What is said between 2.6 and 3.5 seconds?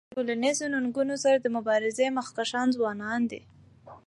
ځوانان دي.